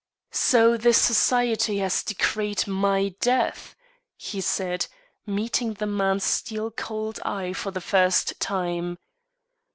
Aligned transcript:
"So 0.31 0.77
the 0.77 0.93
society 0.93 1.77
has 1.77 2.01
decreed 2.01 2.65
my 2.65 3.13
death," 3.19 3.75
he 4.17 4.41
said, 4.41 4.87
meeting 5.27 5.73
the 5.75 5.85
man's 5.85 6.23
steel 6.23 6.71
cold 6.71 7.19
eye 7.23 7.53
for 7.53 7.69
the 7.69 7.81
first 7.81 8.39
time. 8.39 8.97